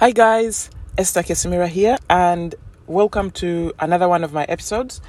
Hi, 0.00 0.12
guys, 0.12 0.70
Esther 0.96 1.24
Kesimira 1.24 1.66
here, 1.66 1.98
and 2.08 2.54
welcome 2.86 3.32
to 3.32 3.72
another 3.80 4.08
one 4.08 4.22
of 4.22 4.32
my 4.32 4.44
episodes. 4.44 5.00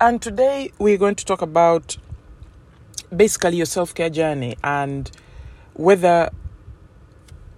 And 0.00 0.22
today 0.22 0.70
we're 0.78 0.98
going 0.98 1.16
to 1.16 1.24
talk 1.24 1.42
about 1.42 1.96
basically 3.14 3.56
your 3.56 3.66
self 3.66 3.92
care 3.92 4.08
journey 4.08 4.56
and 4.62 5.10
whether 5.74 6.30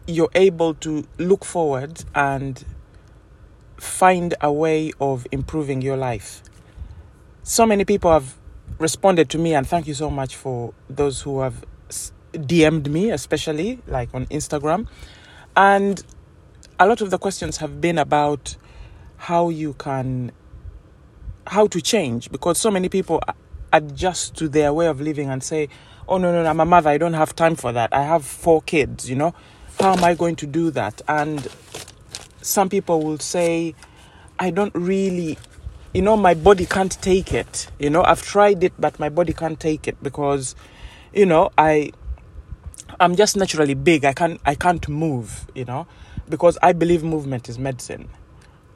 you're 0.07 0.31
able 0.35 0.73
to 0.77 1.07
look 1.19 1.45
forward 1.45 2.07
and 2.15 2.65
find 3.77 4.33
a 4.41 4.51
way 4.51 4.93
of 4.99 5.27
improving 5.31 5.83
your 5.83 5.99
life. 5.99 6.43
So 7.43 7.67
many 7.67 7.85
people 7.85 8.11
have 8.11 8.35
responded 8.79 9.29
to 9.29 9.39
me, 9.39 9.53
and 9.53 9.67
thank 9.67 9.87
you 9.87 9.93
so 9.93 10.09
much 10.09 10.37
for 10.37 10.73
those 10.89 11.21
who 11.21 11.41
have 11.41 11.67
DM'd 12.33 12.91
me, 12.91 13.11
especially 13.11 13.81
like 13.87 14.09
on 14.15 14.25
Instagram. 14.29 14.89
And 15.55 16.03
a 16.81 16.87
lot 16.87 17.01
of 17.01 17.11
the 17.11 17.19
questions 17.19 17.57
have 17.57 17.81
been 17.81 17.99
about 17.99 18.57
how 19.17 19.49
you 19.49 19.75
can 19.75 20.31
how 21.49 21.67
to 21.67 21.81
change 21.81 22.31
because 22.31 22.59
so 22.59 22.71
many 22.71 22.89
people 22.89 23.21
adjust 23.73 24.37
to 24.37 24.49
their 24.49 24.73
way 24.73 24.87
of 24.87 25.01
living 25.01 25.29
and 25.29 25.43
say 25.43 25.69
oh 26.09 26.19
no 26.19 26.31
no, 26.31 26.43
no 26.43 26.49
i'm 26.49 26.61
a 26.61 26.65
mother 26.65 26.91
i 26.91 26.99
don't 26.99 27.15
have 27.15 27.35
time 27.35 27.57
for 27.57 27.73
that. 27.73 27.93
I 27.93 28.03
have 28.03 28.25
four 28.25 28.63
kids 28.63 29.11
you 29.11 29.17
know? 29.17 29.35
How 29.81 29.95
am 29.95 30.05
i 30.05 30.15
going 30.15 30.37
to 30.37 30.47
do 30.47 30.71
that? 30.71 31.03
And 31.09 31.49
some 32.43 32.69
people 32.69 33.03
will 33.03 33.19
say 33.19 33.75
i 34.39 34.51
don't 34.51 34.75
really 34.75 35.37
you 35.93 36.03
know 36.03 36.17
my 36.17 36.35
body 36.35 36.65
can't 36.65 36.93
take 37.03 37.33
it 37.33 37.69
you 37.79 37.91
know? 37.91 38.05
I've 38.05 38.23
tried 38.23 38.63
it 38.63 38.75
but 38.79 39.01
my 39.01 39.09
body 39.09 39.33
can't 39.33 39.59
take 39.59 39.89
it 39.89 40.01
because 40.03 40.55
you 41.13 41.27
know 41.27 41.51
i 41.59 41.91
i'm 43.01 43.17
just 43.17 43.37
naturally 43.37 43.75
big. 43.75 44.05
I 44.05 44.13
can't 44.13 44.41
i 44.47 44.55
can't 44.55 44.89
move 44.89 45.47
you 45.57 45.65
know 45.65 45.89
because 46.29 46.59
I 46.63 46.73
believe 46.73 47.03
movement 47.03 47.49
is 47.49 47.59
medicine. 47.59 48.09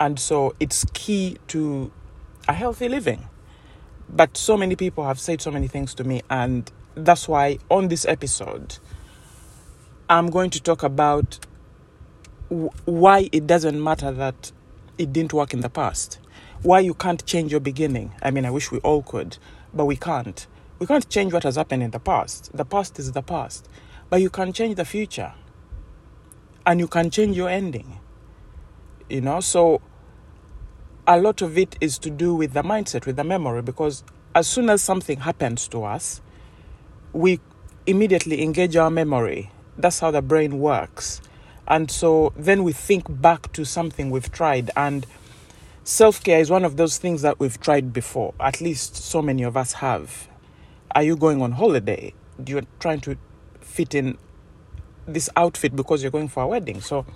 And 0.01 0.19
so 0.19 0.55
it's 0.59 0.85
key 0.93 1.39
to 1.49 1.93
a 2.49 2.53
healthy 2.53 2.89
living. 2.89 3.29
But 4.09 4.37
so 4.37 4.57
many 4.57 4.77
people 4.77 5.05
have 5.05 5.19
said 5.19 5.41
so 5.41 5.51
many 5.51 5.69
things 5.69 5.95
to 5.95 6.05
me, 6.05 6.23
and 6.29 6.71
that's 6.95 7.29
why 7.29 7.59
on 7.71 7.89
this 7.89 8.05
episode, 8.05 8.79
I'm 10.11 10.29
going 10.29 10.51
to 10.51 10.61
talk 10.61 10.83
about 10.83 11.39
w- 12.51 12.71
why 12.85 13.29
it 13.33 13.47
doesn't 13.47 13.83
matter 13.83 14.13
that 14.13 14.53
it 14.99 15.13
didn't 15.13 15.33
work 15.33 15.55
in 15.55 15.61
the 15.61 15.71
past, 15.71 16.19
why 16.63 16.81
you 16.81 16.95
can't 16.95 17.25
change 17.25 17.51
your 17.51 17.61
beginning. 17.61 18.13
I 18.23 18.31
mean, 18.31 18.45
I 18.45 18.51
wish 18.51 18.71
we 18.71 18.79
all 18.81 19.03
could, 19.03 19.39
but 19.73 19.87
we 19.87 19.97
can't. 19.97 20.47
We 20.79 20.87
can't 20.87 21.09
change 21.09 21.33
what 21.33 21.45
has 21.45 21.57
happened 21.57 21.83
in 21.83 21.93
the 21.93 22.01
past. 22.01 22.51
The 22.55 22.65
past 22.65 22.99
is 22.99 23.13
the 23.13 23.23
past, 23.23 23.69
but 24.11 24.21
you 24.21 24.29
can 24.29 24.53
change 24.53 24.77
the 24.77 24.85
future 24.85 25.33
and 26.67 26.81
you 26.81 26.89
can 26.89 27.11
change 27.11 27.37
your 27.37 27.49
ending. 27.49 27.99
You 29.09 29.21
know, 29.21 29.41
so 29.41 29.81
a 31.07 31.21
lot 31.21 31.43
of 31.43 31.59
it 31.59 31.77
is 31.81 31.99
to 31.99 32.11
do 32.11 32.35
with 32.35 32.53
the 32.53 32.63
mindset, 32.63 33.07
with 33.07 33.17
the 33.17 33.25
memory, 33.25 33.63
because 33.63 34.05
as 34.35 34.47
soon 34.47 34.71
as 34.71 34.83
something 34.83 35.21
happens 35.21 35.69
to 35.69 35.85
us, 35.85 36.21
we 37.13 37.41
immediately 37.87 38.43
engage 38.43 38.77
our 38.77 38.91
memory. 38.91 39.51
That's 39.77 40.01
how 40.01 40.11
the 40.11 40.23
brain 40.23 40.59
works. 40.59 41.21
And 41.67 41.91
so 41.91 42.33
then 42.37 42.65
we 42.65 42.73
think 42.73 43.05
back 43.21 43.53
to 43.53 43.65
something 43.65 44.11
we've 44.11 44.31
tried. 44.31 44.71
And 44.77 45.07
self 45.85 46.23
care 46.23 46.41
is 46.41 46.51
one 46.51 46.65
of 46.65 46.77
those 46.77 46.99
things 46.99 47.23
that 47.23 47.39
we've 47.39 47.61
tried 47.61 47.93
before. 47.93 48.35
At 48.41 48.61
least 48.61 48.97
so 48.97 49.23
many 49.23 49.43
of 49.43 49.57
us 49.57 49.75
have. 49.75 50.29
Are 50.95 51.03
you 51.03 51.17
going 51.17 51.43
on 51.43 51.53
holiday? 51.53 52.15
You're 52.47 52.67
trying 52.81 53.01
to 53.03 53.17
fit 53.61 53.95
in 53.95 54.19
this 55.07 55.29
outfit 55.37 55.75
because 55.75 56.03
you're 56.03 56.11
going 56.11 56.29
for 56.29 56.43
a 56.43 56.47
wedding. 56.47 56.81
So 56.81 57.07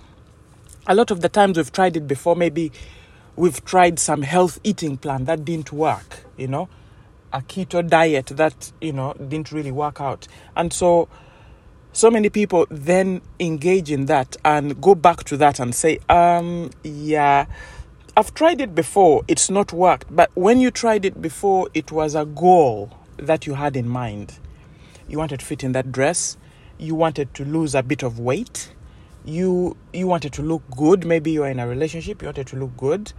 a 0.86 0.94
lot 0.94 1.10
of 1.10 1.20
the 1.20 1.28
times 1.28 1.56
we've 1.56 1.72
tried 1.72 1.96
it 1.96 2.06
before, 2.06 2.36
maybe 2.36 2.72
we've 3.36 3.64
tried 3.64 3.98
some 3.98 4.22
health 4.22 4.58
eating 4.64 4.96
plan 4.96 5.24
that 5.26 5.44
didn't 5.44 5.72
work, 5.72 6.24
you 6.36 6.48
know, 6.48 6.68
a 7.32 7.40
keto 7.40 7.86
diet 7.86 8.26
that, 8.26 8.72
you 8.80 8.92
know, 8.92 9.14
didn't 9.14 9.52
really 9.52 9.72
work 9.72 10.00
out. 10.00 10.26
And 10.56 10.72
so 10.72 11.08
so 11.96 12.10
many 12.10 12.28
people 12.28 12.66
then 12.70 13.22
engage 13.40 13.90
in 13.90 14.04
that 14.04 14.36
and 14.44 14.78
go 14.82 14.94
back 14.94 15.24
to 15.24 15.36
that 15.38 15.58
and 15.58 15.74
say, 15.74 15.98
um, 16.10 16.68
yeah, 16.84 17.46
I've 18.14 18.34
tried 18.34 18.60
it 18.60 18.74
before, 18.74 19.22
it's 19.28 19.48
not 19.48 19.72
worked. 19.72 20.14
But 20.14 20.30
when 20.34 20.60
you 20.60 20.70
tried 20.70 21.06
it 21.06 21.22
before, 21.22 21.70
it 21.72 21.90
was 21.90 22.14
a 22.14 22.26
goal 22.26 22.90
that 23.16 23.46
you 23.46 23.54
had 23.54 23.76
in 23.76 23.88
mind. 23.88 24.38
You 25.08 25.16
wanted 25.16 25.40
to 25.40 25.46
fit 25.46 25.64
in 25.64 25.72
that 25.72 25.90
dress, 25.90 26.36
you 26.78 26.94
wanted 26.94 27.32
to 27.34 27.44
lose 27.44 27.74
a 27.74 27.82
bit 27.82 28.02
of 28.02 28.18
weight. 28.18 28.72
You 29.24 29.76
you 29.92 30.06
wanted 30.06 30.32
to 30.34 30.42
look 30.42 30.62
good. 30.76 31.04
Maybe 31.04 31.32
you're 31.32 31.48
in 31.48 31.58
a 31.58 31.66
relationship 31.66 32.22
you 32.22 32.26
wanted 32.26 32.46
to 32.48 32.56
look 32.56 32.76
good. 32.76 33.12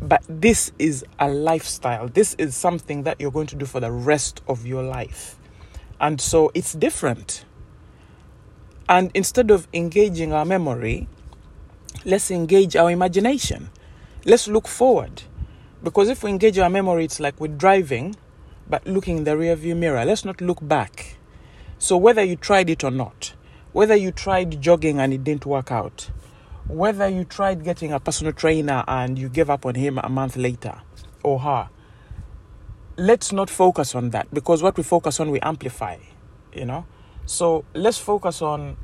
But 0.00 0.24
this 0.28 0.72
is 0.78 1.04
a 1.18 1.28
lifestyle. 1.28 2.08
This 2.08 2.34
is 2.34 2.56
something 2.56 3.04
that 3.04 3.20
you're 3.20 3.30
going 3.30 3.46
to 3.48 3.56
do 3.56 3.66
for 3.66 3.78
the 3.78 3.92
rest 3.92 4.42
of 4.48 4.66
your 4.66 4.82
life. 4.82 5.36
And 6.00 6.20
so 6.20 6.50
it's 6.54 6.72
different. 6.72 7.44
And 8.88 9.12
instead 9.14 9.50
of 9.50 9.68
engaging 9.72 10.32
our 10.32 10.44
memory 10.44 11.08
let's 12.04 12.30
engage 12.30 12.74
our 12.74 12.90
imagination. 12.90 13.70
Let's 14.24 14.48
look 14.48 14.66
forward. 14.66 15.22
Because 15.82 16.08
if 16.08 16.22
we 16.22 16.30
engage 16.30 16.58
our 16.58 16.70
memory 16.70 17.04
it's 17.04 17.20
like 17.20 17.40
we're 17.40 17.48
driving 17.48 18.16
but 18.68 18.86
looking 18.86 19.18
in 19.18 19.24
the 19.24 19.36
rear 19.36 19.54
view 19.54 19.74
mirror. 19.74 20.04
Let's 20.04 20.24
not 20.24 20.40
look 20.40 20.58
back 20.66 21.16
so, 21.82 21.96
whether 21.96 22.22
you 22.22 22.36
tried 22.36 22.70
it 22.70 22.84
or 22.84 22.92
not, 22.92 23.34
whether 23.72 23.96
you 23.96 24.12
tried 24.12 24.60
jogging 24.60 25.00
and 25.00 25.12
it 25.12 25.24
didn't 25.24 25.44
work 25.44 25.72
out, 25.72 26.12
whether 26.68 27.08
you 27.08 27.24
tried 27.24 27.64
getting 27.64 27.90
a 27.90 27.98
personal 27.98 28.32
trainer 28.32 28.84
and 28.86 29.18
you 29.18 29.28
gave 29.28 29.50
up 29.50 29.66
on 29.66 29.74
him 29.74 29.98
a 29.98 30.08
month 30.08 30.36
later 30.36 30.80
or 31.24 31.40
her, 31.40 31.70
let's 32.96 33.32
not 33.32 33.50
focus 33.50 33.96
on 33.96 34.10
that 34.10 34.32
because 34.32 34.62
what 34.62 34.76
we 34.76 34.84
focus 34.84 35.18
on, 35.18 35.32
we 35.32 35.40
amplify, 35.40 35.96
you 36.54 36.66
know. 36.66 36.86
So, 37.26 37.64
let's 37.74 37.98
focus 37.98 38.42
on 38.42 38.76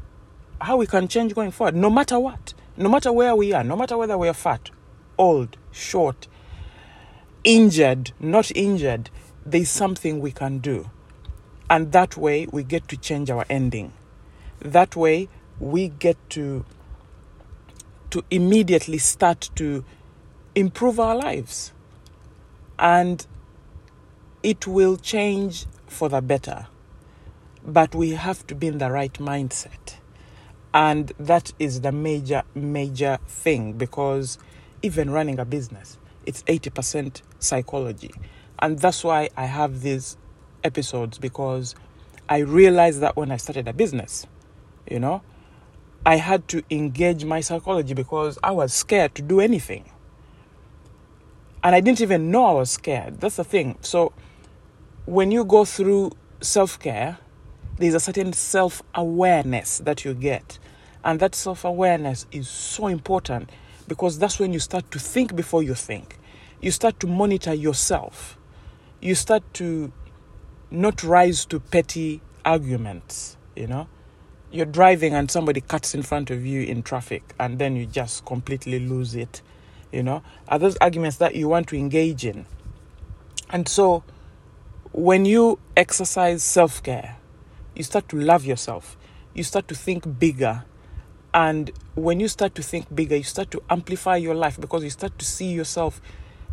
how 0.60 0.78
we 0.78 0.88
can 0.88 1.06
change 1.06 1.36
going 1.36 1.53
forward, 1.53 1.76
no 1.76 1.91
matter 1.91 2.19
what, 2.19 2.53
no 2.76 2.88
matter 2.88 3.12
where 3.12 3.36
we 3.36 3.53
are, 3.53 3.62
no 3.62 3.76
matter 3.76 3.97
whether 3.97 4.19
we 4.19 4.26
are 4.26 4.34
fat, 4.34 4.72
old, 5.16 5.56
short, 5.70 6.26
injured, 7.44 8.10
not 8.19 8.50
injured, 8.56 9.09
there's 9.47 9.70
something 9.70 10.19
we 10.19 10.32
can 10.32 10.59
do. 10.59 10.91
And 11.70 11.92
that 11.92 12.16
way 12.16 12.46
we 12.50 12.62
get 12.62 12.88
to 12.88 12.96
change 12.96 13.30
our 13.30 13.44
ending. 13.50 13.92
That 14.60 14.96
way 14.96 15.28
we 15.60 15.88
get 15.88 16.16
to 16.30 16.64
to 18.10 18.24
immediately 18.30 18.96
start 18.96 19.50
to 19.54 19.84
improve 20.54 20.98
our 20.98 21.14
lives. 21.14 21.72
And 22.78 23.26
it 24.42 24.66
will 24.66 24.96
change 24.96 25.66
for 25.86 26.08
the 26.08 26.22
better. 26.22 26.68
But 27.66 27.94
we 27.94 28.10
have 28.12 28.46
to 28.46 28.54
be 28.54 28.68
in 28.68 28.78
the 28.78 28.90
right 28.90 29.12
mindset. 29.14 29.96
And 30.72 31.12
that 31.18 31.52
is 31.58 31.82
the 31.82 31.92
major, 31.92 32.44
major 32.54 33.18
thing 33.26 33.74
because 33.74 34.38
even 34.82 35.10
running 35.10 35.38
a 35.38 35.44
business, 35.44 35.98
it's 36.24 36.42
80% 36.44 37.22
psychology. 37.38 38.12
And 38.58 38.78
that's 38.78 39.04
why 39.04 39.28
I 39.36 39.46
have 39.46 39.82
this 39.82 40.16
episodes 40.64 41.19
because 41.19 41.74
I 42.28 42.38
realized 42.38 43.00
that 43.00 43.16
when 43.16 43.30
I 43.30 43.36
started 43.36 43.69
a 43.69 43.72
business, 43.72 44.26
you 44.91 45.00
know, 45.00 45.22
I 46.04 46.16
had 46.16 46.48
to 46.48 46.62
engage 46.70 47.24
my 47.24 47.41
psychology 47.41 47.94
because 47.94 48.38
I 48.42 48.52
was 48.52 48.72
scared 48.72 49.14
to 49.16 49.22
do 49.22 49.41
anything. 49.41 49.91
And 51.62 51.74
I 51.74 51.80
didn't 51.80 52.00
even 52.00 52.30
know 52.30 52.47
I 52.47 52.52
was 52.52 52.70
scared. 52.70 53.20
That's 53.20 53.36
the 53.36 53.44
thing. 53.44 53.78
So 53.80 54.12
when 55.06 55.30
you 55.30 55.44
go 55.44 55.64
through 55.64 56.12
self 56.41 56.78
care, 56.78 57.18
there's 57.78 57.94
a 57.94 58.00
certain 58.00 58.32
self 58.32 58.82
awareness 58.94 59.78
that 59.78 60.04
you 60.04 60.14
get. 60.14 60.58
And 61.04 61.20
that 61.20 61.34
self 61.34 61.64
awareness 61.64 62.26
is 62.30 62.48
so 62.48 62.86
important 62.86 63.50
because 63.88 64.18
that's 64.18 64.38
when 64.38 64.53
you 64.53 64.59
start 64.59 64.91
to 64.91 64.98
think 64.98 65.34
before 65.34 65.62
you 65.62 65.74
think. 65.74 66.18
You 66.60 66.71
start 66.71 67.00
to 67.00 67.06
monitor 67.06 67.54
yourself. 67.54 68.36
You 69.00 69.15
start 69.15 69.42
to 69.54 69.92
not 70.70 71.03
rise 71.03 71.44
to 71.47 71.60
petty 71.60 72.20
arguments, 72.44 73.36
you 73.56 73.66
know. 73.66 73.88
You're 74.50 74.66
driving 74.66 75.15
and 75.15 75.30
somebody 75.30 75.60
cuts 75.60 75.94
in 75.94 76.03
front 76.03 76.30
of 76.30 76.44
you 76.44 76.62
in 76.62 76.82
traffic 76.82 77.34
and 77.38 77.59
then 77.59 77.76
you 77.76 77.86
just 77.86 78.24
completely 78.24 78.78
lose 78.78 79.15
it, 79.15 79.42
you 79.92 80.03
know. 80.03 80.22
Are 80.48 80.59
those 80.59 80.76
arguments 80.76 81.18
that 81.18 81.34
you 81.34 81.48
want 81.48 81.68
to 81.68 81.76
engage 81.76 82.24
in? 82.24 82.47
And 83.50 83.68
so 83.68 84.04
when 84.92 85.24
you 85.24 85.59
exercise 85.76 86.42
self 86.42 86.82
care, 86.82 87.16
you 87.74 87.82
start 87.82 88.09
to 88.10 88.16
love 88.16 88.44
yourself, 88.44 88.97
you 89.34 89.42
start 89.44 89.68
to 89.68 89.74
think 89.74 90.18
bigger. 90.18 90.64
And 91.34 91.71
when 91.94 92.21
you 92.21 92.28
start 92.28 92.54
to 92.54 92.62
think 92.62 92.94
bigger, 92.94 93.16
you 93.16 93.22
start 93.22 93.50
to 93.50 93.62
amplify 93.68 94.16
your 94.16 94.34
life 94.34 94.59
because 94.59 94.82
you 94.82 94.91
start 94.91 95.18
to 95.18 95.24
see 95.24 95.53
yourself 95.53 96.00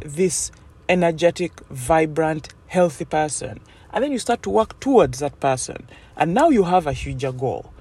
this 0.01 0.51
energetic, 0.89 1.61
vibrant, 1.69 2.53
healthy 2.67 3.05
person 3.05 3.61
and 3.95 4.03
then 4.03 4.11
you 4.11 4.19
start 4.19 4.43
to 4.43 4.49
work 4.49 4.77
towards 4.81 5.19
that 5.19 5.39
person. 5.39 5.87
And 6.17 6.33
now 6.33 6.49
you 6.49 6.63
have 6.63 6.85
a 6.85 6.91
huger 6.91 7.31
goal. 7.31 7.71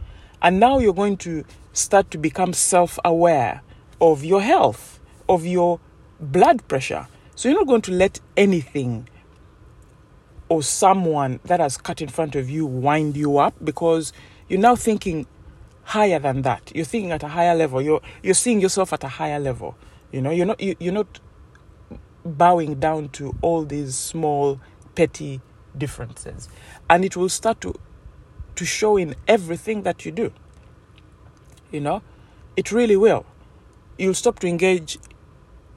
And 0.40 0.60
now 0.60 0.78
you're 0.78 0.94
going 0.94 1.16
to 1.18 1.44
start 1.72 2.12
to 2.12 2.18
become 2.18 2.52
self 2.52 3.00
aware 3.04 3.62
of 4.00 4.24
your 4.24 4.40
health, 4.40 5.00
of 5.28 5.44
your 5.44 5.80
blood 6.20 6.66
pressure. 6.68 7.08
So 7.34 7.48
you're 7.48 7.58
not 7.58 7.66
going 7.66 7.82
to 7.82 7.92
let 7.92 8.20
anything 8.36 9.08
or 10.48 10.62
someone 10.62 11.40
that 11.46 11.58
has 11.58 11.76
cut 11.76 12.00
in 12.00 12.08
front 12.08 12.36
of 12.36 12.48
you 12.48 12.64
wind 12.64 13.16
you 13.16 13.38
up 13.38 13.54
because 13.64 14.12
you're 14.48 14.60
now 14.60 14.76
thinking 14.76 15.26
higher 15.82 16.20
than 16.20 16.42
that. 16.42 16.70
You're 16.76 16.84
thinking 16.84 17.10
at 17.10 17.24
a 17.24 17.28
higher 17.28 17.56
level. 17.56 17.82
You're 17.82 18.02
you're 18.22 18.34
seeing 18.34 18.60
yourself 18.60 18.92
at 18.92 19.02
a 19.02 19.08
higher 19.08 19.40
level. 19.40 19.76
You 20.12 20.22
know, 20.22 20.30
you're 20.30 20.46
not 20.46 20.60
you, 20.60 20.76
you're 20.78 20.92
not 20.92 21.18
bowing 22.24 22.78
down 22.78 23.08
to 23.10 23.34
all 23.42 23.64
these 23.64 23.96
small 23.96 24.60
petty 24.94 25.40
differences. 25.76 26.48
And 26.88 27.04
it 27.04 27.16
will 27.16 27.28
start 27.28 27.60
to 27.62 27.74
to 28.56 28.64
show 28.64 28.96
in 28.96 29.16
everything 29.26 29.82
that 29.82 30.04
you 30.04 30.12
do. 30.12 30.32
You 31.72 31.80
know, 31.80 32.02
it 32.56 32.70
really 32.70 32.96
will. 32.96 33.26
You'll 33.98 34.14
stop 34.14 34.38
to 34.40 34.46
engage 34.46 34.98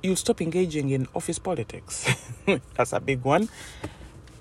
you'll 0.03 0.15
stop 0.15 0.41
engaging 0.41 0.89
in 0.89 1.07
office 1.15 1.39
politics. 1.39 2.07
That's 2.75 2.93
a 2.93 2.99
big 2.99 3.23
one. 3.23 3.49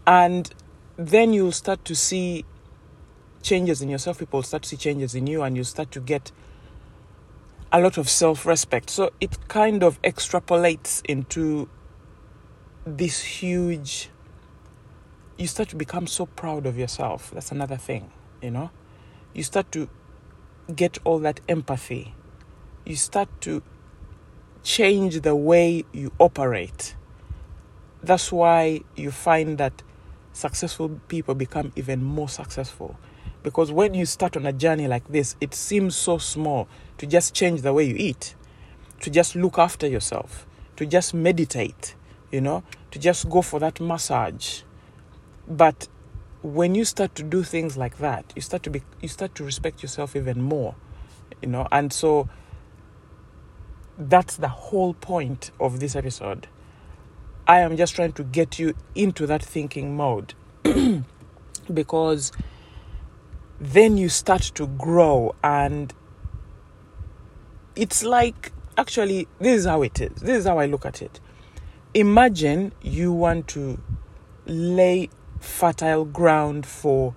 And 0.06 0.52
then 0.96 1.32
you'll 1.32 1.52
start 1.52 1.84
to 1.86 1.94
see 1.94 2.44
changes 3.42 3.82
in 3.82 3.88
yourself. 3.88 4.18
People 4.18 4.42
start 4.42 4.64
to 4.64 4.68
see 4.68 4.76
changes 4.76 5.14
in 5.14 5.26
you, 5.26 5.42
and 5.42 5.56
you 5.56 5.64
start 5.64 5.90
to 5.92 6.00
get 6.00 6.30
a 7.72 7.80
lot 7.80 7.98
of 7.98 8.08
self 8.08 8.46
respect. 8.46 8.90
So 8.90 9.10
it 9.20 9.48
kind 9.48 9.82
of 9.82 10.00
extrapolates 10.02 11.02
into 11.06 11.68
this 12.84 13.22
huge. 13.22 14.10
You 15.36 15.46
start 15.46 15.68
to 15.70 15.76
become 15.76 16.06
so 16.06 16.26
proud 16.26 16.64
of 16.66 16.78
yourself. 16.78 17.30
That's 17.30 17.52
another 17.52 17.76
thing, 17.76 18.10
you 18.40 18.50
know? 18.50 18.70
You 19.34 19.42
start 19.42 19.70
to 19.72 19.88
get 20.74 20.98
all 21.04 21.18
that 21.20 21.40
empathy. 21.48 22.14
You 22.86 22.96
start 22.96 23.28
to 23.42 23.62
change 24.62 25.20
the 25.20 25.36
way 25.36 25.84
you 25.92 26.12
operate. 26.18 26.96
That's 28.02 28.32
why 28.32 28.80
you 28.94 29.10
find 29.10 29.58
that 29.58 29.82
successful 30.32 31.00
people 31.08 31.34
become 31.34 31.72
even 31.76 32.02
more 32.02 32.28
successful. 32.28 32.96
Because 33.42 33.70
when 33.70 33.94
you 33.94 34.06
start 34.06 34.36
on 34.36 34.46
a 34.46 34.52
journey 34.52 34.88
like 34.88 35.06
this, 35.08 35.36
it 35.40 35.54
seems 35.54 35.94
so 35.94 36.18
small 36.18 36.66
to 36.98 37.06
just 37.06 37.34
change 37.34 37.62
the 37.62 37.72
way 37.72 37.84
you 37.84 37.94
eat, 37.96 38.34
to 39.00 39.10
just 39.10 39.36
look 39.36 39.58
after 39.58 39.86
yourself, 39.86 40.46
to 40.76 40.86
just 40.86 41.14
meditate, 41.14 41.94
you 42.32 42.40
know, 42.40 42.64
to 42.90 42.98
just 42.98 43.28
go 43.28 43.42
for 43.42 43.60
that 43.60 43.80
massage. 43.80 44.62
But 45.48 45.88
when 46.42 46.74
you 46.74 46.84
start 46.84 47.14
to 47.16 47.22
do 47.22 47.42
things 47.42 47.76
like 47.76 47.98
that, 47.98 48.32
you 48.34 48.42
start 48.42 48.62
to 48.64 48.70
be 48.70 48.82
you 49.00 49.08
start 49.08 49.34
to 49.36 49.44
respect 49.44 49.82
yourself 49.82 50.16
even 50.16 50.42
more, 50.42 50.74
you 51.42 51.48
know, 51.48 51.66
and 51.72 51.92
so 51.92 52.28
that's 53.98 54.36
the 54.36 54.48
whole 54.48 54.94
point 54.94 55.50
of 55.58 55.80
this 55.80 55.96
episode. 55.96 56.48
I 57.48 57.60
am 57.60 57.76
just 57.76 57.94
trying 57.94 58.12
to 58.14 58.24
get 58.24 58.58
you 58.58 58.74
into 58.94 59.26
that 59.26 59.42
thinking 59.42 59.96
mode. 59.96 60.34
Because 61.72 62.30
then 63.60 63.96
you 63.96 64.08
start 64.08 64.42
to 64.54 64.66
grow 64.68 65.34
and 65.42 65.92
it's 67.74 68.04
like 68.04 68.52
actually 68.78 69.26
this 69.40 69.60
is 69.60 69.66
how 69.66 69.82
it 69.82 70.00
is. 70.00 70.20
This 70.20 70.38
is 70.38 70.46
how 70.46 70.58
i 70.58 70.66
look 70.66 70.86
at 70.86 71.02
it. 71.02 71.20
Imagine 71.94 72.72
you 72.82 73.12
want 73.12 73.48
to 73.48 73.80
lay 74.46 75.08
fertile 75.40 76.04
ground 76.04 76.66
for 76.66 77.14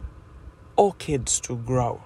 orchids 0.76 1.40
to 1.42 1.56
grow. 1.56 2.02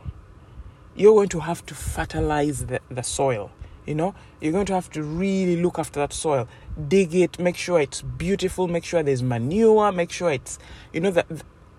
You're 0.96 1.14
going 1.14 1.30
to 1.30 1.40
have 1.42 1.66
to 1.68 1.76
fertilize 1.76 2.66
the, 2.68 2.80
the 2.90 3.04
soil 3.04 3.52
you 3.86 3.96
know, 3.96 4.16
you're 4.40 4.54
going 4.54 4.66
to 4.68 4.74
have 4.74 4.90
to 4.92 5.04
really 5.04 5.62
look 5.62 5.78
after 5.78 6.00
that 6.00 6.14
soil, 6.14 6.48
dig 6.88 7.14
it, 7.14 7.38
make 7.38 7.58
sure 7.58 7.82
it's 7.82 8.02
beautiful, 8.02 8.68
make 8.68 8.86
sure 8.86 9.04
there's 9.04 9.24
manure, 9.24 9.92
make 9.92 10.12
sure 10.12 10.32
it's, 10.32 10.58
you 10.94 11.02
know, 11.02 11.12
that 11.12 11.28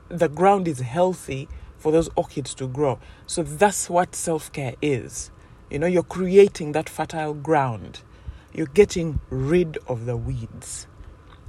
the 0.09 0.29
ground 0.29 0.69
is 0.69 0.81
healthy 0.81 1.49
for 1.79 1.93
those 1.93 2.11
orchids 2.15 2.55
to 2.57 2.69
grow. 2.69 2.99
So 3.27 3.43
that's 3.43 3.89
what 3.89 4.15
self 4.15 4.53
care 4.53 4.75
is. 4.83 5.31
You 5.71 5.79
know, 5.79 5.87
you're 5.87 6.03
creating 6.03 6.73
that 6.73 6.89
fertile 6.91 7.35
ground, 7.35 8.03
you're 8.53 8.67
getting 8.67 9.21
rid 9.31 9.79
of 9.89 10.05
the 10.05 10.17
weeds, 10.17 10.87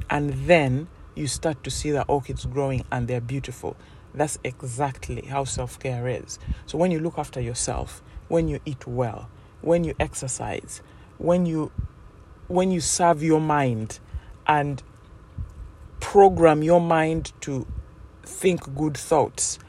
and 0.10 0.34
then 0.48 0.88
you 1.16 1.28
start 1.28 1.64
to 1.64 1.72
see 1.72 1.92
the 1.92 2.04
orchids 2.04 2.46
growing 2.46 2.86
and 2.92 3.08
they're 3.08 3.22
beautiful. 3.22 3.76
That's 4.14 4.38
exactly 4.44 5.22
how 5.22 5.44
self 5.44 5.80
care 5.80 6.08
is. 6.08 6.40
So 6.66 6.78
when 6.78 6.92
you 6.92 7.00
look 7.00 7.18
after 7.18 7.42
yourself, 7.42 8.02
when 8.28 8.48
you 8.48 8.60
eat 8.66 8.88
well, 8.88 9.30
when 9.62 9.84
you 9.84 9.94
exercise, 10.00 10.82
when 11.18 11.46
you 11.46 11.72
when 12.48 12.72
you 12.72 12.80
serve 12.80 13.24
your 13.24 13.42
mind 13.42 14.00
and 14.48 14.84
program 16.00 16.62
your 16.62 16.80
mind 16.80 17.34
to 17.42 17.66
think 18.24 18.76
good 18.76 18.96
thoughts, 18.96 19.60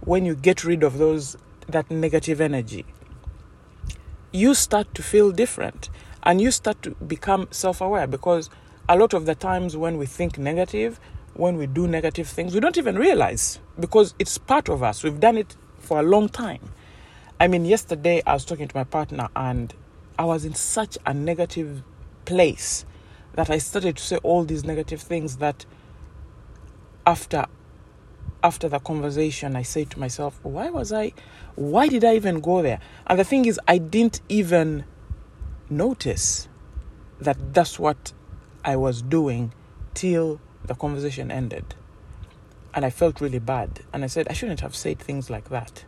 when 0.00 0.24
you 0.24 0.34
get 0.34 0.64
rid 0.64 0.82
of 0.82 0.98
those 0.98 1.36
that 1.68 1.90
negative 1.90 2.40
energy, 2.40 2.84
you 4.32 4.54
start 4.54 4.94
to 4.94 5.02
feel 5.02 5.32
different 5.32 5.90
and 6.22 6.40
you 6.40 6.50
start 6.50 6.82
to 6.82 6.90
become 6.96 7.48
self-aware 7.50 8.06
because 8.06 8.50
a 8.88 8.96
lot 8.96 9.12
of 9.12 9.26
the 9.26 9.34
times 9.34 9.76
when 9.76 9.98
we 9.98 10.06
think 10.06 10.38
negative, 10.38 10.98
when 11.34 11.56
we 11.56 11.66
do 11.66 11.86
negative 11.86 12.26
things, 12.26 12.54
we 12.54 12.60
don't 12.60 12.78
even 12.78 12.96
realize 12.96 13.60
because 13.78 14.14
it's 14.18 14.38
part 14.38 14.68
of 14.68 14.82
us. 14.82 15.04
We've 15.04 15.20
done 15.20 15.36
it 15.36 15.56
for 15.78 16.00
a 16.00 16.02
long 16.02 16.28
time. 16.28 16.72
I 17.38 17.48
mean, 17.48 17.64
yesterday 17.64 18.22
I 18.26 18.32
was 18.34 18.44
talking 18.44 18.66
to 18.66 18.76
my 18.76 18.84
partner 18.84 19.28
and 19.36 19.72
I 20.18 20.24
was 20.24 20.44
in 20.44 20.54
such 20.54 20.98
a 21.06 21.14
negative 21.14 21.82
place 22.24 22.84
that 23.34 23.50
I 23.50 23.58
started 23.58 23.96
to 23.96 24.02
say 24.02 24.16
all 24.18 24.44
these 24.44 24.64
negative 24.64 25.00
things 25.00 25.36
that 25.36 25.64
after 27.06 27.46
after 28.42 28.68
the 28.68 28.78
conversation 28.78 29.56
I 29.56 29.62
say 29.62 29.84
to 29.84 29.98
myself, 29.98 30.38
why 30.42 30.70
was 30.70 30.92
I 30.92 31.12
why 31.54 31.88
did 31.88 32.04
I 32.04 32.16
even 32.16 32.40
go 32.40 32.62
there? 32.62 32.80
And 33.06 33.18
the 33.18 33.24
thing 33.24 33.44
is 33.44 33.60
I 33.68 33.78
didn't 33.78 34.20
even 34.28 34.84
notice 35.70 36.48
that 37.20 37.54
that's 37.54 37.78
what 37.78 38.12
I 38.68 38.76
was 38.76 39.02
doing 39.02 39.52
till 39.94 40.40
the 40.64 40.74
conversation 40.74 41.30
ended. 41.30 41.74
And 42.74 42.84
I 42.84 42.90
felt 42.90 43.20
really 43.20 43.38
bad. 43.38 43.80
And 43.92 44.04
I 44.04 44.06
said, 44.06 44.28
I 44.28 44.34
shouldn't 44.34 44.60
have 44.60 44.76
said 44.76 44.98
things 44.98 45.30
like 45.30 45.48
that 45.48 45.84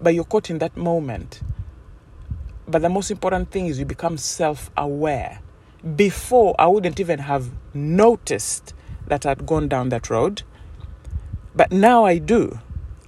but 0.00 0.14
you're 0.14 0.24
caught 0.24 0.50
in 0.50 0.58
that 0.58 0.76
moment. 0.76 1.40
But 2.66 2.82
the 2.82 2.88
most 2.88 3.10
important 3.10 3.50
thing 3.50 3.66
is 3.66 3.78
you 3.78 3.84
become 3.84 4.16
self 4.16 4.70
aware. 4.76 5.40
Before, 5.96 6.54
I 6.58 6.66
wouldn't 6.66 7.00
even 7.00 7.20
have 7.20 7.50
noticed 7.74 8.74
that 9.06 9.26
I'd 9.26 9.46
gone 9.46 9.68
down 9.68 9.88
that 9.90 10.10
road, 10.10 10.42
but 11.54 11.72
now 11.72 12.04
I 12.04 12.18
do. 12.18 12.58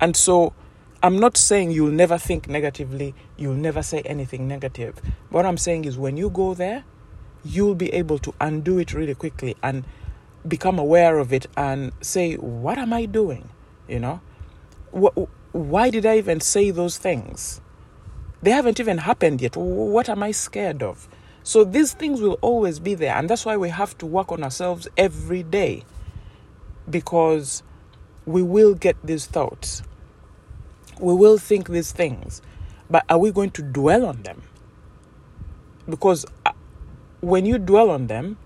And 0.00 0.16
so 0.16 0.54
I'm 1.02 1.18
not 1.18 1.36
saying 1.36 1.70
you'll 1.70 1.92
never 1.92 2.18
think 2.18 2.48
negatively, 2.48 3.14
you'll 3.36 3.54
never 3.54 3.82
say 3.82 4.00
anything 4.00 4.48
negative. 4.48 5.00
What 5.30 5.46
I'm 5.46 5.58
saying 5.58 5.84
is 5.84 5.98
when 5.98 6.16
you 6.16 6.30
go 6.30 6.54
there, 6.54 6.84
you'll 7.44 7.74
be 7.74 7.92
able 7.92 8.18
to 8.18 8.34
undo 8.40 8.78
it 8.78 8.92
really 8.92 9.14
quickly 9.14 9.56
and 9.62 9.84
become 10.46 10.78
aware 10.78 11.18
of 11.18 11.32
it 11.32 11.46
and 11.56 11.92
say, 12.00 12.34
What 12.34 12.78
am 12.78 12.92
I 12.92 13.06
doing? 13.06 13.48
You 13.88 14.00
know? 14.00 14.20
Why 15.52 15.90
did 15.90 16.06
I 16.06 16.18
even 16.18 16.40
say 16.40 16.70
those 16.70 16.98
things? 16.98 17.60
They 18.42 18.50
haven't 18.50 18.80
even 18.80 18.98
happened 18.98 19.40
yet. 19.40 19.56
What 19.56 20.08
am 20.08 20.22
I 20.22 20.32
scared 20.32 20.82
of? 20.82 21.08
So 21.44 21.64
these 21.64 21.92
things 21.92 22.20
will 22.20 22.38
always 22.40 22.78
be 22.78 22.94
there. 22.94 23.14
And 23.14 23.28
that's 23.28 23.44
why 23.44 23.56
we 23.56 23.68
have 23.68 23.96
to 23.98 24.06
work 24.06 24.32
on 24.32 24.42
ourselves 24.42 24.88
every 24.96 25.42
day 25.42 25.84
because 26.88 27.62
we 28.26 28.42
will 28.42 28.74
get 28.74 28.96
these 29.04 29.26
thoughts. 29.26 29.82
We 31.00 31.14
will 31.14 31.38
think 31.38 31.68
these 31.68 31.92
things. 31.92 32.42
But 32.90 33.04
are 33.08 33.18
we 33.18 33.32
going 33.32 33.50
to 33.52 33.62
dwell 33.62 34.04
on 34.06 34.22
them? 34.22 34.42
Because 35.88 36.26
when 37.22 37.46
you 37.46 37.56
dwell 37.56 37.88
on 37.88 38.08
them, 38.08 38.36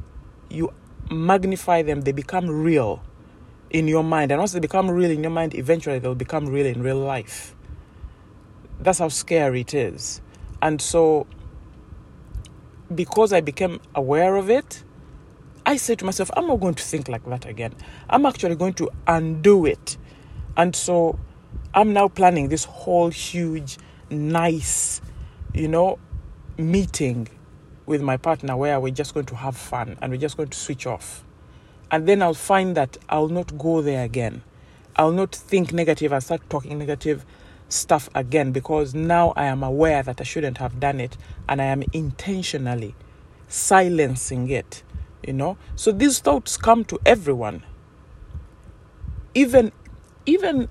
you 0.51 0.71
magnify 1.11 1.81
them, 1.81 2.03
they 2.03 2.13
become 2.13 2.49
real 2.49 3.03
in 3.71 3.89
your 3.89 4.05
mind. 4.05 4.31
And 4.31 4.39
once 4.39 4.53
they 4.53 4.61
become 4.61 4.91
real 4.91 5.11
in 5.11 5.23
your 5.23 5.31
mind, 5.31 5.55
eventually 5.55 5.99
they'll 5.99 6.15
become 6.15 6.47
real 6.47 6.67
in 6.67 6.83
real 6.83 6.99
life. 6.99 7.57
That's 8.79 8.99
how 8.99 9.09
scary 9.09 9.63
it 9.63 9.73
is. 9.73 10.21
And 10.61 10.81
so, 10.81 11.27
because 12.95 13.33
I 13.33 13.41
became 13.41 13.81
aware 13.95 14.37
of 14.37 14.51
it, 14.51 14.85
I 15.65 15.79
said 15.79 15.99
to 16.01 16.05
myself, 16.05 16.31
I'm 16.37 16.47
not 16.47 16.61
going 16.61 16.75
to 16.75 16.83
think 16.83 17.09
like 17.09 17.25
that 17.25 17.47
again. 17.47 17.75
I'm 18.11 18.27
actually 18.27 18.57
going 18.57 18.75
to 18.75 18.91
undo 19.07 19.65
it. 19.65 19.97
And 20.55 20.77
so, 20.77 21.19
I'm 21.73 21.95
now 21.95 22.09
planning 22.09 22.49
this 22.49 22.65
whole 22.65 23.09
huge, 23.09 23.79
nice, 24.11 25.01
you 25.55 25.67
know, 25.67 25.99
meeting 26.59 27.29
with 27.87 28.03
my 28.03 28.17
partner 28.17 28.57
where 28.57 28.79
we're 28.81 28.93
just 28.93 29.15
going 29.15 29.27
to 29.27 29.37
have 29.37 29.57
fun 29.57 29.97
and 30.03 30.13
we're 30.13 30.19
just 30.19 30.37
going 30.37 30.49
to 30.49 30.59
switch 30.59 30.87
off 30.87 31.25
and 31.91 32.09
then 32.09 32.23
I'll 32.23 32.35
find 32.35 32.77
that 32.77 32.97
I'll 33.09 33.29
not 33.29 33.57
go 33.57 33.81
there 33.81 34.05
again. 34.05 34.43
I'll 34.97 35.13
not 35.13 35.35
think 35.35 35.73
negative 35.73 36.13
and 36.13 36.23
start 36.23 36.49
talking 36.51 36.79
negative. 36.79 37.25
stuff 37.69 38.09
again 38.15 38.53
because 38.53 38.95
now 38.95 39.33
I 39.35 39.47
am 39.47 39.65
aware 39.65 40.01
that 40.05 40.21
I 40.21 40.25
shouldn't 40.25 40.59
have 40.59 40.79
done 40.79 41.01
it 41.01 41.17
and 41.49 41.61
I 41.61 41.65
am 41.65 41.83
intentionally 41.93 42.95
silencing 43.49 44.49
it, 44.51 44.85
you 45.27 45.33
know. 45.33 45.59
So 45.75 45.91
these 45.91 46.21
thoughts 46.21 46.57
come 46.57 46.85
to 46.85 47.01
everyone. 47.05 47.65
Even 49.35 49.73
even 50.27 50.69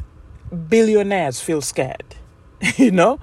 billionaires 0.69 1.41
feel 1.41 1.61
scared, 1.61 2.15
you 2.77 2.91
know. 2.91 3.19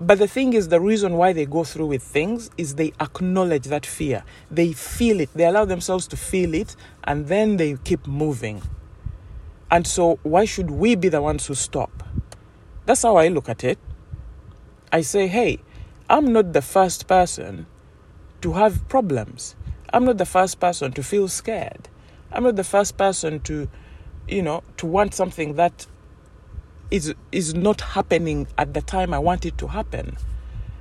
But 0.00 0.18
the 0.18 0.28
thing 0.28 0.52
is, 0.52 0.68
the 0.68 0.80
reason 0.80 1.14
why 1.14 1.32
they 1.32 1.46
go 1.46 1.64
through 1.64 1.86
with 1.86 2.02
things 2.02 2.50
is 2.58 2.74
they 2.74 2.92
acknowledge 3.00 3.64
that 3.64 3.86
fear. 3.86 4.24
They 4.50 4.72
feel 4.74 5.20
it. 5.20 5.30
They 5.34 5.46
allow 5.46 5.64
themselves 5.64 6.06
to 6.08 6.16
feel 6.16 6.54
it, 6.54 6.76
and 7.04 7.28
then 7.28 7.56
they 7.56 7.76
keep 7.82 8.06
moving. 8.06 8.60
And 9.70 9.86
so, 9.86 10.18
why 10.22 10.44
should 10.44 10.70
we 10.70 10.96
be 10.96 11.08
the 11.08 11.22
ones 11.22 11.46
who 11.46 11.54
stop? 11.54 12.02
That's 12.84 13.02
how 13.02 13.16
I 13.16 13.28
look 13.28 13.48
at 13.48 13.64
it. 13.64 13.78
I 14.92 15.00
say, 15.00 15.26
hey, 15.26 15.60
I'm 16.08 16.32
not 16.32 16.52
the 16.52 16.62
first 16.62 17.08
person 17.08 17.66
to 18.42 18.52
have 18.52 18.86
problems. 18.88 19.56
I'm 19.92 20.04
not 20.04 20.18
the 20.18 20.26
first 20.26 20.60
person 20.60 20.92
to 20.92 21.02
feel 21.02 21.26
scared. 21.26 21.88
I'm 22.30 22.44
not 22.44 22.56
the 22.56 22.64
first 22.64 22.96
person 22.96 23.40
to, 23.40 23.68
you 24.28 24.42
know, 24.42 24.62
to 24.76 24.86
want 24.86 25.14
something 25.14 25.54
that 25.54 25.86
is 26.90 27.14
is 27.32 27.54
not 27.54 27.80
happening 27.80 28.46
at 28.58 28.74
the 28.74 28.82
time 28.82 29.12
I 29.12 29.18
want 29.18 29.44
it 29.44 29.58
to 29.58 29.68
happen. 29.68 30.16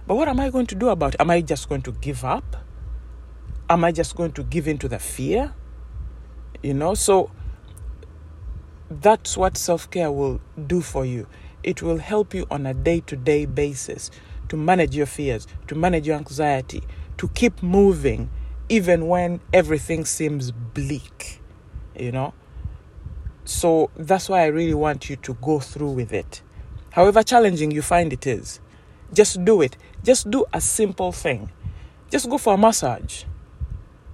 But 0.08 0.16
what 0.16 0.28
am 0.28 0.40
I 0.40 0.50
going 0.50 0.68
to 0.68 0.76
do 0.76 0.90
about 0.90 1.16
it? 1.16 1.22
Am 1.22 1.32
I 1.32 1.42
just 1.42 1.68
going 1.68 1.82
to 1.84 1.92
give 1.92 2.24
up? 2.24 2.58
Am 3.70 3.84
I 3.84 3.92
just 3.92 4.16
going 4.16 4.32
to 4.34 4.44
give 4.44 4.68
in 4.68 4.78
to 4.80 4.88
the 4.88 5.00
fear? 5.00 5.54
You 6.62 6.76
know, 6.76 6.94
so 6.94 7.32
that's 8.90 9.36
what 9.36 9.58
self 9.58 9.90
care 9.90 10.12
will 10.12 10.42
do 10.68 10.82
for 10.82 11.06
you. 11.06 11.28
It 11.64 11.82
will 11.82 11.98
help 11.98 12.34
you 12.34 12.46
on 12.52 12.68
a 12.68 12.74
day 12.74 13.00
to 13.08 13.16
day 13.16 13.46
basis 13.46 14.12
to 14.50 14.58
manage 14.58 14.96
your 14.96 15.08
fears, 15.08 15.48
to 15.68 15.76
manage 15.76 16.06
your 16.06 16.18
anxiety, 16.18 16.84
to 17.18 17.28
keep 17.30 17.64
moving 17.64 18.30
even 18.70 19.08
when 19.08 19.40
everything 19.54 20.06
seems 20.06 20.52
bleak. 20.52 21.42
You 21.98 22.12
know? 22.12 22.34
So 23.46 23.92
that's 23.96 24.28
why 24.28 24.42
I 24.42 24.48
really 24.48 24.74
want 24.74 25.10
you 25.10 25.16
to 25.18 25.36
go 25.36 25.60
through 25.60 25.92
with 25.92 26.12
it. 26.12 26.42
However 26.92 27.24
challenging 27.24 27.72
you 27.72 27.82
find 27.82 28.12
it 28.12 28.26
is, 28.26 28.60
just 29.14 29.44
do 29.46 29.62
it. 29.62 29.78
Just 30.04 30.30
do 30.30 30.46
a 30.52 30.60
simple 30.60 31.12
thing. 31.12 31.52
Just 32.10 32.30
go 32.30 32.38
for 32.38 32.56
a 32.56 32.58
massage. 32.58 33.24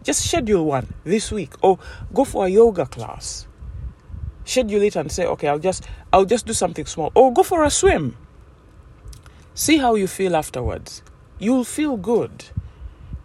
Just 0.04 0.28
schedule 0.28 0.66
one 0.66 0.94
this 1.04 1.32
week 1.32 1.54
or 1.62 1.80
go 2.14 2.24
for 2.24 2.46
a 2.46 2.50
yoga 2.50 2.86
class. 2.86 3.48
Schedule 4.46 4.82
it 4.82 4.96
and 4.96 5.12
say, 5.12 5.26
okay, 5.26 5.48
I'll 5.48 5.60
just 5.60 5.88
I'll 6.12 6.26
just 6.26 6.46
do 6.46 6.54
something 6.54 6.86
small. 6.86 7.12
Or 7.16 7.32
go 7.32 7.44
for 7.44 7.64
a 7.64 7.70
swim. 7.70 8.18
See 9.54 9.78
how 9.78 9.96
you 9.96 10.08
feel 10.08 10.36
afterwards. 10.36 11.04
You'll 11.40 11.64
feel 11.64 11.98
good. 11.98 12.46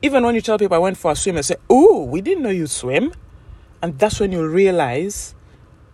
Even 0.02 0.24
when 0.24 0.34
you 0.34 0.40
tell 0.40 0.58
people 0.58 0.76
I 0.76 0.80
went 0.80 0.98
for 0.98 1.12
a 1.12 1.16
swim, 1.16 1.36
they 1.36 1.42
say, 1.42 1.56
Oh, 1.70 2.04
we 2.04 2.20
didn't 2.20 2.42
know 2.42 2.50
you 2.50 2.66
swim. 2.66 3.12
And 3.82 3.98
that's 3.98 4.20
when 4.20 4.32
you'll 4.32 4.48
realize 4.48 5.34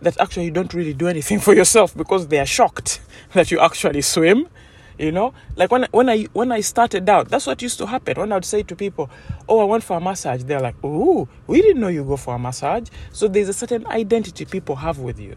that 0.03 0.19
actually 0.19 0.45
you 0.45 0.51
don't 0.51 0.73
really 0.73 0.93
do 0.93 1.07
anything 1.07 1.39
for 1.39 1.53
yourself 1.53 1.95
because 1.95 2.27
they 2.27 2.39
are 2.39 2.45
shocked 2.45 3.01
that 3.33 3.51
you 3.51 3.59
actually 3.59 4.01
swim 4.01 4.47
you 4.97 5.11
know? 5.11 5.33
Like 5.55 5.71
when 5.71 5.87
when 5.91 6.09
i 6.09 6.23
when 6.33 6.51
i 6.51 6.61
started 6.61 7.07
out 7.09 7.29
that's 7.29 7.47
what 7.47 7.61
used 7.61 7.77
to 7.79 7.87
happen. 7.87 8.19
When 8.19 8.31
i 8.31 8.35
would 8.35 8.45
say 8.45 8.63
to 8.63 8.75
people 8.75 9.09
oh 9.49 9.59
i 9.59 9.63
went 9.63 9.83
for 9.83 9.97
a 9.97 10.01
massage 10.01 10.43
they're 10.43 10.59
like 10.59 10.75
oh 10.83 11.27
we 11.47 11.61
didn't 11.61 11.81
know 11.81 11.87
you 11.87 12.03
go 12.03 12.17
for 12.17 12.35
a 12.35 12.39
massage. 12.39 12.89
So 13.11 13.27
there's 13.27 13.49
a 13.49 13.53
certain 13.53 13.85
identity 13.87 14.45
people 14.45 14.77
have 14.77 14.99
with 14.99 15.19
you. 15.19 15.35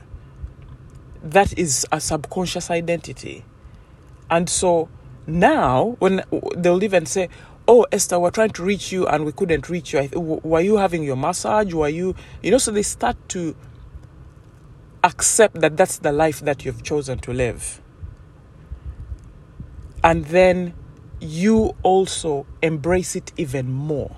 That 1.22 1.58
is 1.58 1.86
a 1.90 2.00
subconscious 2.00 2.70
identity. 2.70 3.44
And 4.30 4.48
so 4.48 4.88
now 5.26 5.96
when 5.98 6.22
they'll 6.56 6.82
even 6.84 7.06
say 7.06 7.28
oh 7.68 7.84
esther 7.90 8.18
we're 8.20 8.30
trying 8.30 8.50
to 8.50 8.62
reach 8.62 8.92
you 8.92 9.06
and 9.08 9.24
we 9.24 9.32
couldn't 9.32 9.68
reach 9.68 9.92
you. 9.92 10.08
Were 10.14 10.60
you 10.60 10.76
having 10.76 11.02
your 11.02 11.16
massage? 11.16 11.72
Were 11.72 11.88
you 11.88 12.14
you 12.42 12.50
know 12.50 12.58
so 12.58 12.70
they 12.70 12.82
start 12.82 13.16
to 13.30 13.56
accept 15.06 15.60
that 15.60 15.76
that's 15.76 15.98
the 15.98 16.10
life 16.10 16.40
that 16.40 16.64
you've 16.64 16.82
chosen 16.82 17.18
to 17.20 17.32
live. 17.32 17.80
And 20.02 20.24
then 20.26 20.74
you 21.20 21.74
also 21.82 22.46
embrace 22.60 23.14
it 23.16 23.32
even 23.36 23.70
more. 23.70 24.16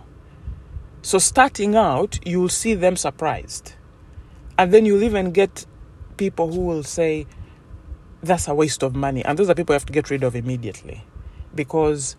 So, 1.02 1.18
starting 1.18 1.76
out, 1.76 2.18
you'll 2.26 2.48
see 2.48 2.74
them 2.74 2.96
surprised. 2.96 3.74
And 4.58 4.72
then 4.72 4.84
you'll 4.86 5.04
even 5.04 5.30
get 5.30 5.64
people 6.16 6.52
who 6.52 6.60
will 6.62 6.82
say, 6.82 7.26
that's 8.22 8.48
a 8.48 8.54
waste 8.54 8.82
of 8.82 8.96
money. 8.96 9.24
And 9.24 9.38
those 9.38 9.48
are 9.48 9.54
people 9.54 9.74
you 9.74 9.78
have 9.78 9.86
to 9.86 9.92
get 9.92 10.10
rid 10.10 10.24
of 10.24 10.34
immediately 10.34 11.04
because 11.54 12.16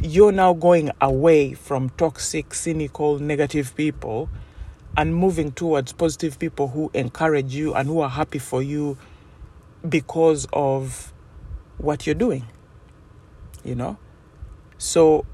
you're 0.00 0.32
now 0.32 0.54
going 0.54 0.90
away 1.00 1.52
from 1.52 1.90
toxic, 1.90 2.54
cynical, 2.54 3.18
negative 3.18 3.76
people 3.76 4.30
and 4.96 5.14
moving 5.14 5.52
towards 5.52 5.92
positive 5.92 6.38
people 6.38 6.68
who 6.68 6.90
encourage 6.94 7.54
you 7.54 7.74
and 7.74 7.88
who 7.88 8.00
are 8.00 8.08
happy 8.08 8.38
for 8.38 8.62
you 8.62 8.96
because 9.88 10.46
of 10.52 11.12
what 11.78 12.06
you're 12.06 12.14
doing. 12.14 12.44
You 13.64 13.74
know? 13.74 13.98
So, 14.78 15.24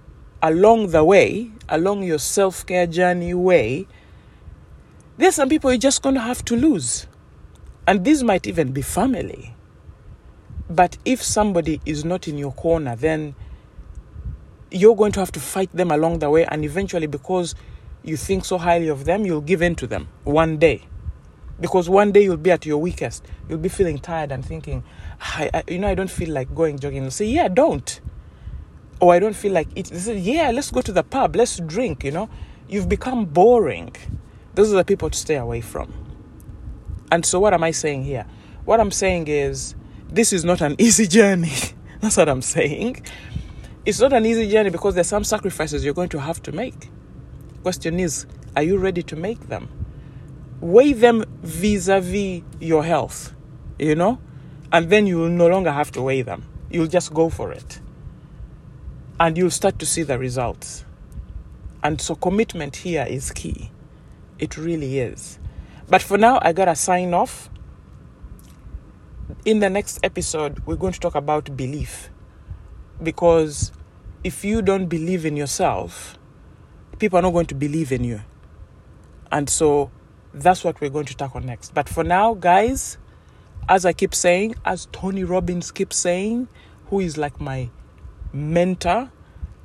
along 0.42 0.88
the 0.88 1.04
way, 1.04 1.50
along 1.68 2.04
your 2.04 2.18
self 2.18 2.64
care 2.66 2.86
journey 2.86 3.34
way, 3.34 3.86
there's 5.16 5.34
some 5.34 5.48
people 5.48 5.70
you're 5.70 5.78
just 5.78 6.02
going 6.02 6.14
to 6.14 6.20
have 6.20 6.44
to 6.46 6.56
lose. 6.56 7.06
And 7.86 8.04
these 8.04 8.22
might 8.22 8.46
even 8.46 8.72
be 8.72 8.82
family. 8.82 9.54
But 10.68 10.96
if 11.04 11.22
somebody 11.22 11.80
is 11.84 12.04
not 12.04 12.28
in 12.28 12.38
your 12.38 12.52
corner, 12.52 12.94
then 12.94 13.34
you're 14.70 14.94
going 14.94 15.12
to 15.12 15.20
have 15.20 15.32
to 15.32 15.40
fight 15.40 15.70
them 15.72 15.90
along 15.90 16.20
the 16.20 16.30
way. 16.30 16.44
And 16.44 16.64
eventually, 16.64 17.08
because 17.08 17.54
you 18.02 18.16
think 18.16 18.45
so 18.45 18.59
highly 18.59 18.88
of 18.88 19.04
them, 19.04 19.26
you'll 19.26 19.40
give 19.40 19.62
in 19.62 19.75
to 19.76 19.87
them 19.87 20.09
one 20.25 20.59
day. 20.59 20.87
Because 21.61 21.88
one 21.88 22.12
day 22.12 22.25
you'll 22.25 22.38
be 22.38 22.50
at 22.50 22.64
your 22.64 22.78
weakest. 22.78 23.26
You'll 23.49 23.59
be 23.59 23.69
feeling 23.69 23.99
tired 23.99 24.33
and 24.33 24.45
thinking, 24.45 24.83
I, 25.21 25.50
I, 25.52 25.62
you 25.69 25.78
know, 25.78 25.88
I 25.88 25.95
don't 25.95 26.11
feel 26.11 26.30
like 26.30 26.54
going 26.54 26.78
jogging. 26.78 27.02
You'll 27.02 27.11
say, 27.11 27.26
yeah, 27.26 27.49
don't. 27.49 28.00
Or 28.99 29.12
I 29.12 29.19
don't 29.19 29.37
feel 29.37 29.52
like 29.52 29.69
eating. 29.76 29.95
They 29.95 30.00
say, 30.00 30.19
yeah, 30.19 30.50
let's 30.50 30.71
go 30.71 30.80
to 30.80 30.92
the 30.92 31.02
pub. 31.02 31.37
Let's 31.37 31.59
drink, 31.59 32.04
you 32.04 32.12
know. 32.12 32.30
You've 32.69 32.88
become 32.88 33.26
boring. 33.26 33.95
Those 34.54 34.73
are 34.73 34.76
the 34.76 34.85
people 34.85 35.11
to 35.11 35.19
stay 35.19 35.37
away 35.37 35.61
from. 35.61 35.92
And 37.12 37.26
so 37.26 37.40
what 37.40 37.52
am 37.52 37.62
I 37.62 37.73
saying 37.73 38.04
here? 38.04 38.25
What 38.64 38.80
I'm 38.80 38.90
saying 38.90 39.28
is 39.28 39.75
this 40.09 40.33
is 40.33 40.45
not 40.45 40.61
an 40.61 40.76
easy 40.78 41.07
journey. 41.07 41.52
That's 42.00 42.16
what 42.16 42.28
I'm 42.28 42.42
saying. 42.42 43.04
It's 43.85 44.00
not 44.00 44.12
an 44.12 44.25
easy 44.25 44.49
journey 44.50 44.71
because 44.71 44.95
there's 44.95 45.09
some 45.09 45.25
sacrifices 45.25 45.85
you're 45.85 45.95
going 45.95 46.09
to 46.11 46.21
have 46.21 46.42
to 46.45 46.52
make. 46.52 46.90
Question 47.62 48.00
is, 48.00 48.26
are 48.56 48.62
you 48.62 48.78
ready 48.78 49.02
to 49.02 49.16
make 49.16 49.48
them? 49.48 49.68
Weigh 50.60 50.92
them 50.94 51.24
vis 51.42 51.88
a 51.88 52.00
vis 52.00 52.42
your 52.58 52.84
health, 52.84 53.34
you 53.78 53.94
know? 53.94 54.18
And 54.72 54.88
then 54.88 55.06
you 55.06 55.18
will 55.18 55.28
no 55.28 55.48
longer 55.48 55.72
have 55.72 55.90
to 55.92 56.02
weigh 56.02 56.22
them. 56.22 56.46
You'll 56.70 56.86
just 56.86 57.12
go 57.12 57.28
for 57.28 57.52
it. 57.52 57.80
And 59.18 59.36
you'll 59.36 59.50
start 59.50 59.78
to 59.80 59.86
see 59.86 60.02
the 60.02 60.18
results. 60.18 60.84
And 61.82 62.00
so, 62.00 62.14
commitment 62.14 62.76
here 62.76 63.06
is 63.08 63.30
key. 63.30 63.70
It 64.38 64.56
really 64.56 64.98
is. 64.98 65.38
But 65.88 66.02
for 66.02 66.16
now, 66.16 66.38
I 66.40 66.52
gotta 66.52 66.76
sign 66.76 67.12
off. 67.12 67.50
In 69.44 69.60
the 69.60 69.68
next 69.68 69.98
episode, 70.02 70.60
we're 70.66 70.76
going 70.76 70.92
to 70.92 71.00
talk 71.00 71.14
about 71.14 71.56
belief. 71.56 72.10
Because 73.02 73.72
if 74.22 74.44
you 74.44 74.62
don't 74.62 74.86
believe 74.86 75.26
in 75.26 75.36
yourself, 75.36 76.18
people 77.00 77.19
are 77.19 77.23
not 77.23 77.33
going 77.33 77.47
to 77.47 77.54
believe 77.54 77.90
in 77.90 78.04
you. 78.04 78.21
And 79.33 79.49
so 79.49 79.90
that's 80.33 80.62
what 80.62 80.80
we're 80.80 80.90
going 80.90 81.07
to 81.07 81.16
tackle 81.16 81.40
next. 81.40 81.75
But 81.75 81.88
for 81.88 82.04
now, 82.04 82.35
guys, 82.35 82.99
as 83.69 83.85
I 83.85 83.92
keep 83.92 84.14
saying, 84.14 84.54
as 84.64 84.87
Tony 84.92 85.25
Robbins 85.25 85.73
keeps 85.73 85.97
saying, 85.97 86.49
who 86.87 87.00
is 87.00 87.16
like 87.16 87.40
my 87.40 87.71
mentor, 88.33 89.11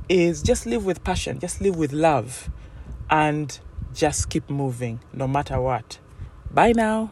is 0.07 0.41
just 0.41 0.65
live 0.65 0.85
with 0.85 1.03
passion, 1.03 1.39
just 1.39 1.61
live 1.61 1.75
with 1.75 1.91
love, 1.91 2.49
and 3.09 3.59
just 3.93 4.29
keep 4.29 4.49
moving 4.49 4.99
no 5.13 5.27
matter 5.27 5.59
what. 5.59 5.99
Bye 6.51 6.71
now. 6.71 7.11